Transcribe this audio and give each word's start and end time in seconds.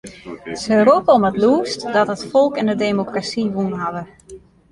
Se 0.61 0.75
roppe 0.87 1.11
om 1.17 1.25
it 1.29 1.39
lûdst 1.43 1.81
dat 1.95 2.11
it 2.15 2.23
folk 2.31 2.53
en 2.61 2.67
de 2.69 2.75
demokrasy 2.85 3.43
wûn 3.55 3.73
hawwe. 3.81 4.03